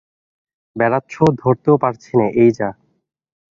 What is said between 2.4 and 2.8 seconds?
এই যা।